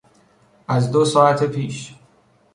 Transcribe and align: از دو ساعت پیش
از 0.67 0.91
دو 0.91 1.05
ساعت 1.05 1.43
پیش 1.43 1.95